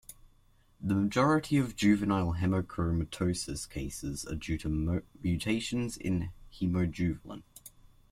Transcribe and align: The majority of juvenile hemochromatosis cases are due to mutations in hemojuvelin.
The 0.81 0.95
majority 0.95 1.57
of 1.59 1.75
juvenile 1.75 2.33
hemochromatosis 2.33 3.69
cases 3.69 4.25
are 4.25 4.33
due 4.33 4.57
to 4.57 4.99
mutations 5.21 5.95
in 5.95 6.31
hemojuvelin. 6.51 7.43